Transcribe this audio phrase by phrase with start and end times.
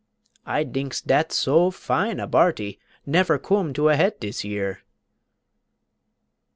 [0.47, 4.81] I dinks dat so vine a barty, Nefer coom to a het dis year.